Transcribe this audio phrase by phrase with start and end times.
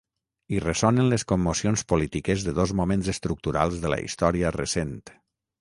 [0.53, 4.99] Hi ressonen les commocions polítiques de dos moments estructurals de la història recent.